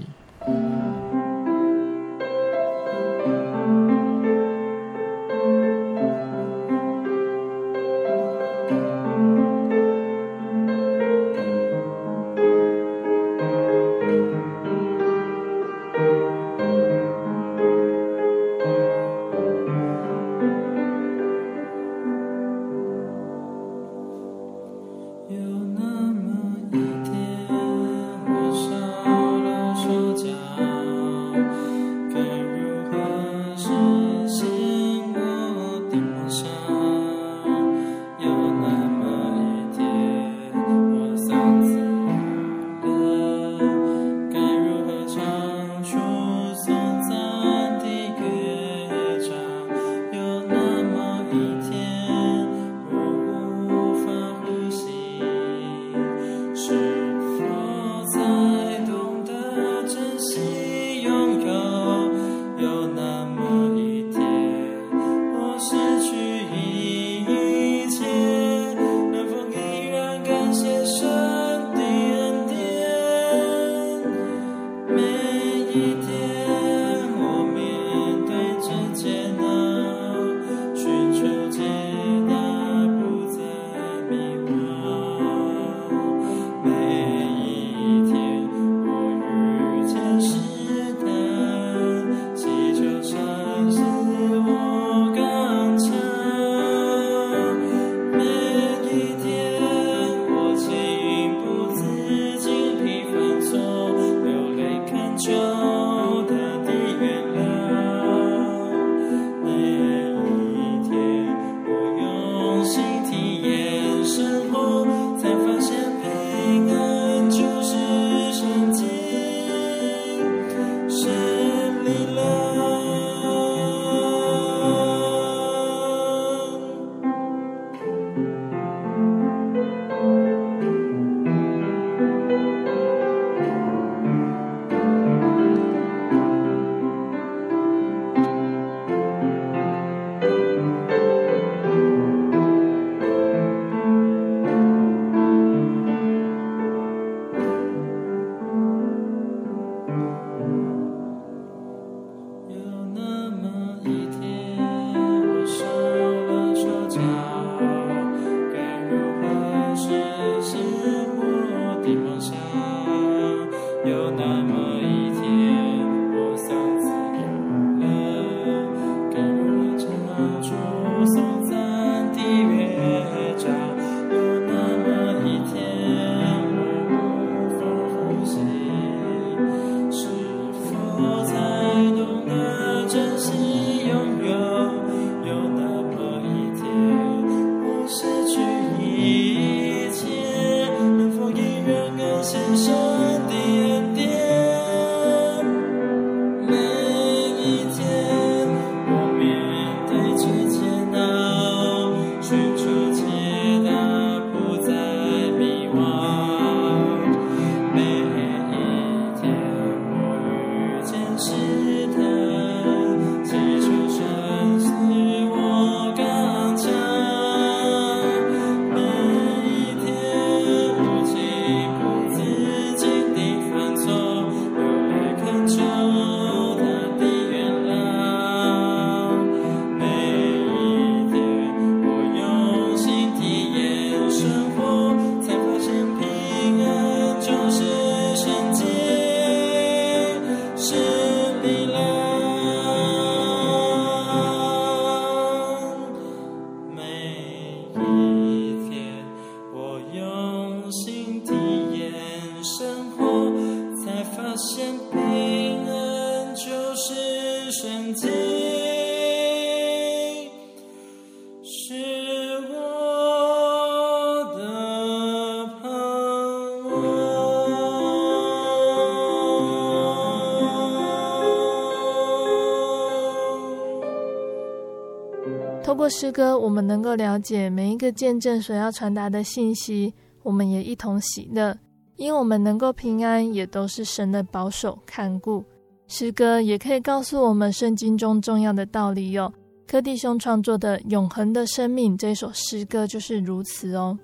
[275.89, 281.57] 诗歌，我们能够了解每一个见证所要传达的信息，我们也一同喜乐。
[281.95, 285.43] 因我们能够平安，也都是神的保守看顾。
[285.87, 289.33] 诗歌也可以告诉我们圣经中重要的道理哟。
[289.67, 293.97] 柯弟兄创作的《永恒的生命》这首诗歌就是如此哦。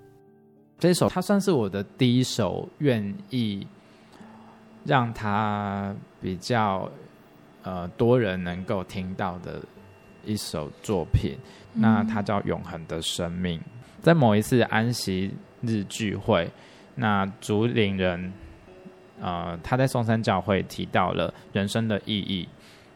[0.78, 3.66] 这首它算是我的第一首愿意
[4.84, 6.90] 让它比较
[7.64, 9.62] 呃多人能够听到的
[10.26, 11.38] 一首作品。
[11.74, 13.60] 那它叫《永恒的生命》。
[14.02, 16.50] 在某一次安息日聚会。
[16.98, 18.32] 那主领人，
[19.20, 22.48] 呃，他在松山教会提到了人生的意义。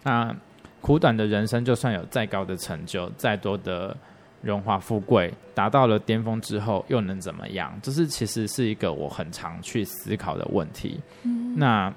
[0.04, 0.34] 那
[0.80, 3.94] 苦短的人生，就算有再高的成就，再多的
[4.42, 7.78] 荣华富贵，达到了巅峰之后，又能怎么样？
[7.84, 10.98] 这是其实是一个我很常去思考的问题。
[11.24, 11.94] 嗯、那，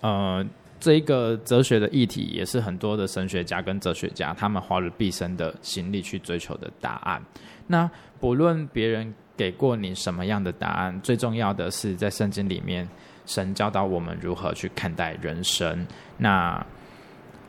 [0.00, 0.42] 呃，
[0.80, 7.22] 这一个哲学的议题，也是很多的神学家跟哲学家他们花了毕生的心力去追求的答案。
[7.66, 9.14] 那不论别人。
[9.36, 10.98] 给过你什么样的答案？
[11.02, 12.88] 最重要的是，在圣经里面，
[13.26, 15.86] 神教导我们如何去看待人生。
[16.16, 16.64] 那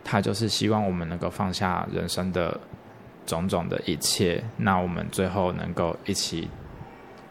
[0.04, 2.60] 他就是希望我们能够放下人生的
[3.26, 6.50] 种种的一切，那我们最后能够一起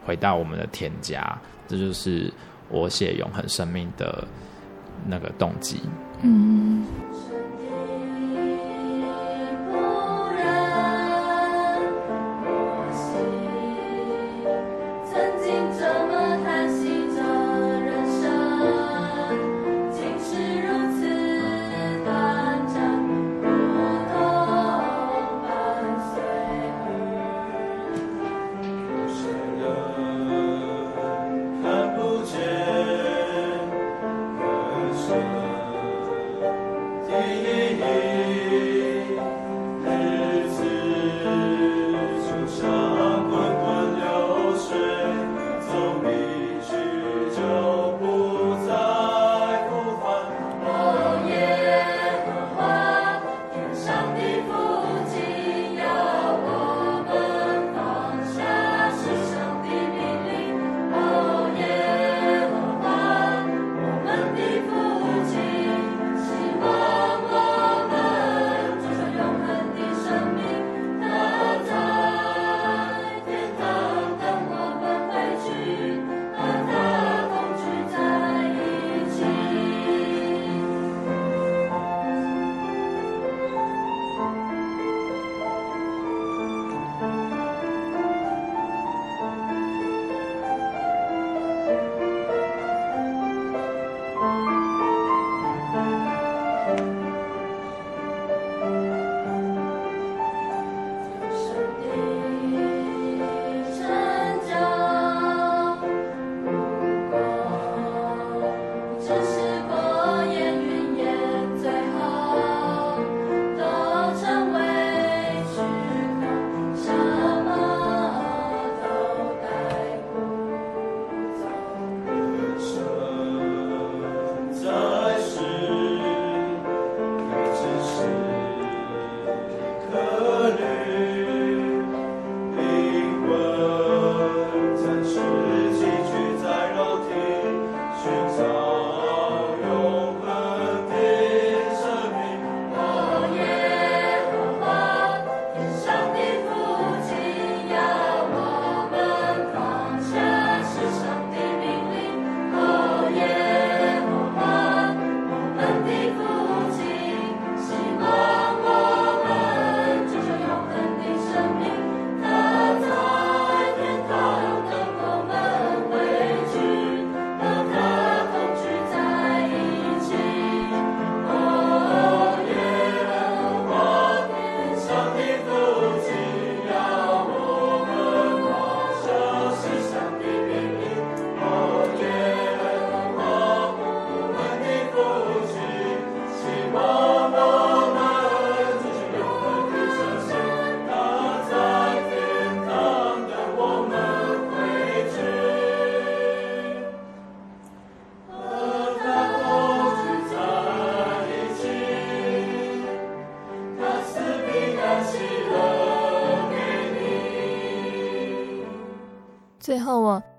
[0.03, 1.39] 回到我们的天家。
[1.67, 2.33] 这就是
[2.67, 4.27] 我写永恒生命的
[5.05, 5.81] 那个动机。
[6.21, 6.85] 嗯。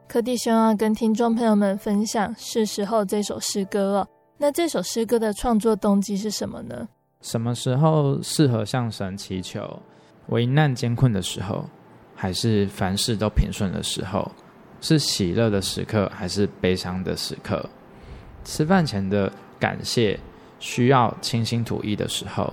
[0.08, 4.08] 柯弟兄要跟听众朋友们分享《是时候》这首诗歌了。
[4.38, 6.88] 那这首诗歌的创作动机是什么呢？
[7.20, 9.78] 什么时候适合向神祈求？
[10.28, 11.62] 危难艰困的时候，
[12.16, 14.32] 还是凡事都平顺的时候？
[14.80, 17.68] 是喜乐的时刻，还是悲伤的时刻？
[18.44, 19.30] 吃饭前的
[19.60, 20.18] 感谢，
[20.58, 22.50] 需要倾心吐意的时候。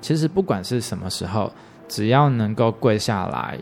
[0.00, 1.52] 其实不管是什么时候，
[1.88, 3.58] 只要能够跪下来，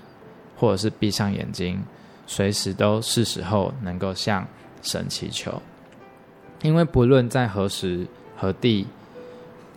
[0.57, 1.83] 或者是闭上眼睛。
[2.31, 4.47] 随时都是时候能够向
[4.83, 5.63] 神祈求，
[6.61, 8.07] 因为不论在何时
[8.37, 8.87] 何地，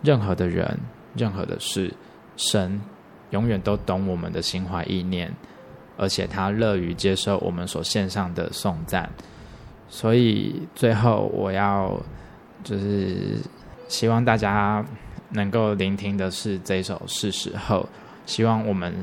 [0.02, 0.78] 任何的人、
[1.16, 1.90] 任何的事，
[2.36, 2.78] 神
[3.30, 5.34] 永远都懂我们的心怀意念，
[5.96, 9.10] 而且他乐于接受我们所献上的颂赞。
[9.88, 11.98] 所以最后我要
[12.62, 13.38] 就是
[13.88, 14.84] 希望大家
[15.30, 17.80] 能够聆听的是这首《是时候》，
[18.26, 18.94] 希望我们。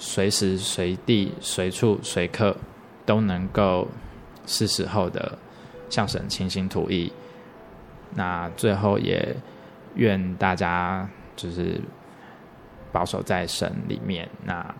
[0.00, 2.56] 随时随地、随处随刻，
[3.04, 3.86] 都能够
[4.46, 5.38] 是时候的
[5.90, 7.12] 向神倾心吐意。
[8.14, 9.36] 那最后也
[9.94, 11.80] 愿大家就是
[12.90, 14.28] 保守在神里面。
[14.42, 14.74] 那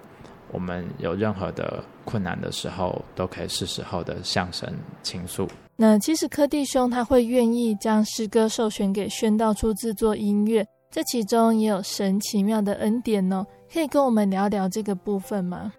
[0.50, 5.46] 我们有任何的困难的时候，都可以是时候的向神倾诉。
[5.76, 13.46] 那其实柯弟兄他会愿意将诗歌授权给宣道处制作音乐，这其中也有神奇妙的恩典哦。
[13.72, 15.72] 可以跟我们聊聊这个部分吗？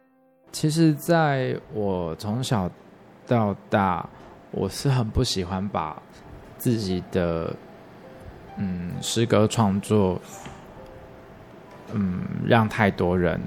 [0.53, 2.69] 其实，在我从小
[3.27, 4.07] 到大，
[4.51, 6.01] 我是很不喜欢把
[6.57, 7.53] 自己的
[8.55, 10.19] 嗯诗歌创作
[11.93, 13.39] 嗯让太多人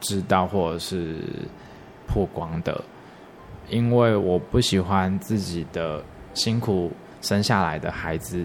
[0.00, 1.18] 知道或者是
[2.08, 2.82] 曝光的，
[3.68, 6.02] 因为我不喜欢自己的
[6.34, 6.90] 辛苦
[7.20, 8.44] 生下来的孩子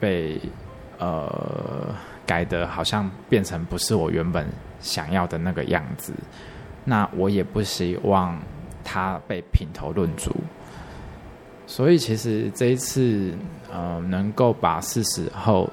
[0.00, 0.40] 被
[0.98, 1.94] 呃。
[2.30, 4.46] 改的好像变成不是我原本
[4.78, 6.12] 想要的那个样子，
[6.84, 8.40] 那我也不希望
[8.84, 10.30] 他被评头论足。
[11.66, 13.34] 所以其实这一次，
[13.72, 15.68] 呃，能够把是时候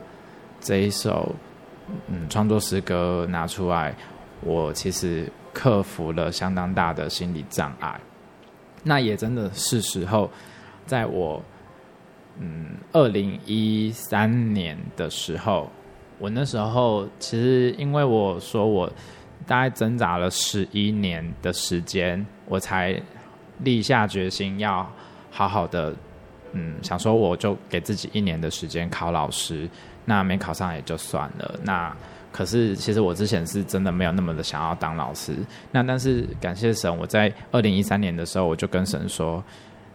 [0.59, 1.35] 这一首
[2.07, 3.93] 嗯创作诗歌拿出来，
[4.41, 8.01] 我其实克服了相当大的心理障碍。
[8.81, 10.27] 那也真的是时候，
[10.87, 11.39] 在我
[12.39, 15.69] 嗯二零一三年的时候。
[16.19, 18.91] 我那时候其实，因为我说我
[19.45, 22.99] 大概挣扎了十一年的时间，我才
[23.59, 24.89] 立下决心要
[25.29, 25.93] 好好的，
[26.53, 29.69] 嗯，想说我就给自己一年的时间考老师，
[30.05, 31.59] 那没考上也就算了。
[31.63, 31.95] 那
[32.31, 35.35] 可是其实我之前是真的没有那么的想要当老师。
[35.71, 39.43] 那但是感谢神，我在二零一三年的时候，我就跟神说，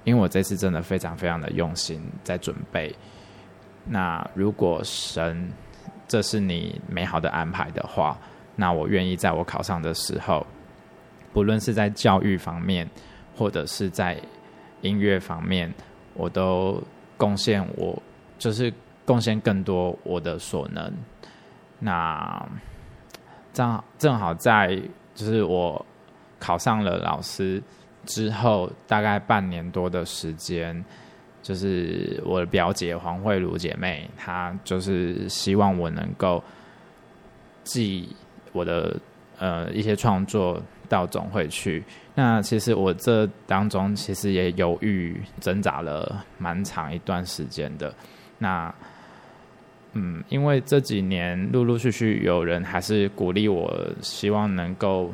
[0.05, 2.95] 因为我这次真的非常非常的用心在准备。
[3.85, 5.49] 那如果神
[6.13, 8.19] 这是你美好的安排的话，
[8.55, 10.47] 那我愿意在我考上的时候，
[11.33, 12.87] 不论是在教育方面，
[13.35, 14.21] 或者是在
[14.83, 15.73] 音乐方面，
[16.13, 16.79] 我都
[17.17, 18.03] 贡献我，
[18.39, 18.71] 就是
[19.07, 20.93] 贡献更多我的所能。
[21.79, 22.47] 那
[23.55, 24.79] 正好正好在
[25.15, 25.83] 就是我
[26.39, 27.63] 考上了老师
[28.05, 30.85] 之后，大概半年多的时间。
[31.43, 36.43] 就是我的表姐黄慧茹姐妹，她就是希望我能够
[37.65, 38.09] 寄
[38.53, 38.97] 我的
[39.39, 41.83] 呃一些创作到总会去。
[42.15, 47.93] 那其实我这当中其实也犹豫挣扎了蛮长一段时间的。
[48.39, 48.73] 那
[49.95, 53.71] 嗯，因为这几年陆陆续续有人还是鼓励我，
[54.01, 55.13] 希望能够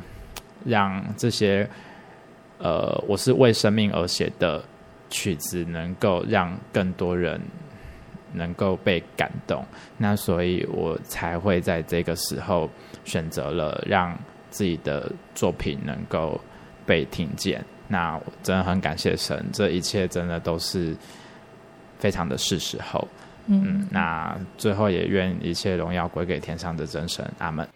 [0.64, 1.68] 让这些
[2.58, 4.62] 呃我是为生命而写的。
[5.10, 7.40] 曲子能够让更多人
[8.32, 9.64] 能够被感动，
[9.96, 12.68] 那所以我才会在这个时候
[13.04, 14.16] 选择了让
[14.50, 16.40] 自己的作品能够
[16.84, 17.64] 被听见。
[17.86, 20.94] 那我真的很感谢神，这一切真的都是
[21.98, 23.06] 非常的是时候。
[23.46, 27.66] 嗯，嗯，那最后也愿一切荣耀归给天上的真神，阿门。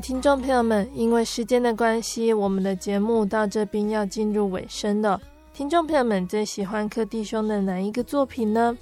[0.00, 5.20] 听众朋友们，因为时间的关系，我们的节目到这边要进入尾声了。
[5.52, 8.76] 听众朋友们最喜欢柯弟兄的哪一个作品呢？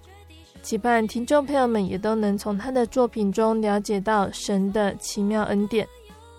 [0.63, 5.87] 期盼听众朋友们也都能从他的作品中了解到神的奇妙恩典。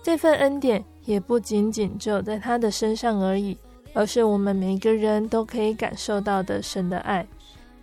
[0.01, 3.57] 这份恩典也不仅仅只有在他的身上而已，
[3.93, 7.25] 而是我们每个人都可以感受到的神的爱。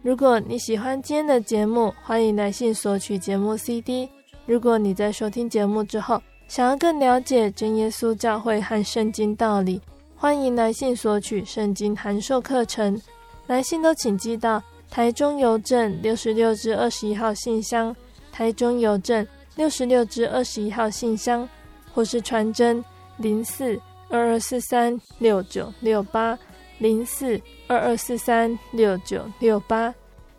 [0.03, 4.09] 如果你喜欢今天的节目，欢迎来信索取节目 CD。
[4.47, 9.81] 如果你在收听节目之后，想要更了解真耶稣教会和圣经道理，
[10.17, 13.01] 欢迎来信索取圣经函授课程。
[13.49, 17.95] 来信都请寄到台中邮政六十六至二十一号信箱，
[18.33, 19.27] 台中邮政
[19.57, 21.49] 六十六至二十一号信箱，
[21.93, 22.83] 或是传真
[23.17, 23.79] 零四
[24.09, 26.39] 二二四三六九六八
[26.79, 29.93] 零四二二四三六九六八。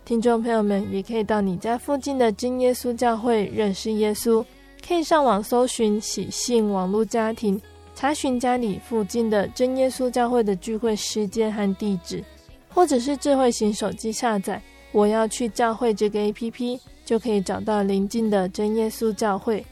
[0.06, 4.44] 听众朋友们也可以到你家附近的真耶稣教会认识耶稣。
[4.88, 7.60] 可以上网搜寻喜信网络家庭，
[7.94, 12.24] 查询家里附近的真耶稣教会的聚会时间和地址，
[12.70, 14.62] 或者是智慧型手机下载
[14.94, 19.66] “我要去教会”这个 APP，就可以找到邻近的真耶稣教会。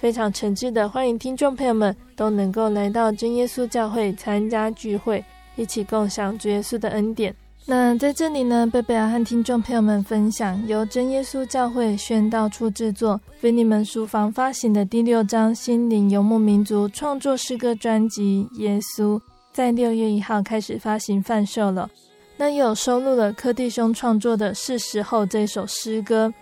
[0.00, 7.32] 非常诚挚的欢迎听众朋友们都能够来到真耶稣教会参加聚会，一起共享主耶稣的恩典。
[7.68, 19.18] 那在这里呢，贝贝要和听众朋友们分享由真耶稣教会宣道处制作、菲利门书房发行的第六张心灵游牧民族创作诗歌专辑《耶稣》，
[19.52, 21.90] 在六月一号开始发行贩售了。
[22.36, 26.32] 那有收录了柯弟兄创作的《是时候》这首诗歌。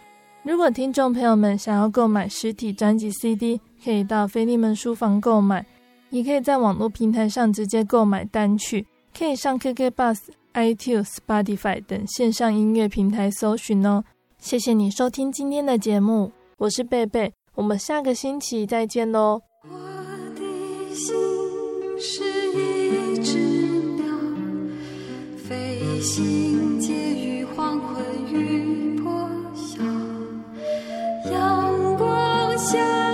[0.42, 5.64] 如果听众朋友们想要购买实体专辑 CD，可以到菲利门书房购买，
[6.10, 10.18] 也可以在网络平台上直接购买单曲，可以上 KK Bus。
[10.54, 14.04] iTunes、Spotify 等线上音乐平台搜寻哦。
[14.38, 19.40] 谢谢你收听今天的节目，我是贝贝，我们下个星期再见喽。
[19.64, 19.76] 我
[20.34, 21.14] 的心
[21.98, 23.38] 是一只
[23.96, 24.04] 鸟，
[25.36, 29.82] 飞行介于黄昏与破晓，
[31.30, 33.13] 阳光下。